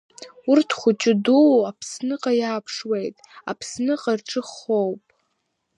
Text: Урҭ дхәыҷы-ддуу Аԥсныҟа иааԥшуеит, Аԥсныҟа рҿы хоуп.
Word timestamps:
Урҭ 0.49 0.69
дхәыҷы-ддуу 0.71 1.51
Аԥсныҟа 1.69 2.31
иааԥшуеит, 2.41 3.15
Аԥсныҟа 3.49 4.11
рҿы 4.19 4.41
хоуп. 4.51 5.03